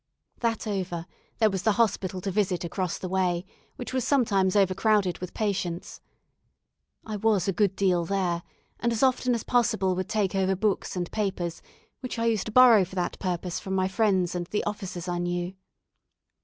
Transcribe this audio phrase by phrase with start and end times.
[0.39, 1.05] That over,
[1.37, 6.01] there was the hospital to visit across the way, which was sometimes overcrowded with patients.
[7.05, 8.41] I was a good deal there,
[8.79, 11.61] and as often as possible would take over books and papers,
[11.99, 15.19] which I used to borrow for that purpose from my friends and the officers I
[15.19, 15.53] knew.